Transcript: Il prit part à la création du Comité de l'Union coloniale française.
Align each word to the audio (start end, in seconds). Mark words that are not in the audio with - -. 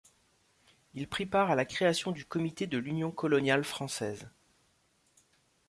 Il 0.95 1.07
prit 1.07 1.27
part 1.27 1.51
à 1.51 1.55
la 1.55 1.63
création 1.63 2.09
du 2.11 2.25
Comité 2.25 2.65
de 2.65 2.79
l'Union 2.79 3.11
coloniale 3.11 3.63
française. 3.63 4.27